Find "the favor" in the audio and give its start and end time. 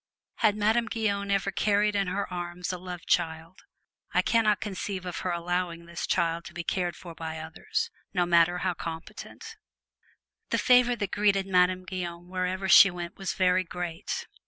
10.49-10.95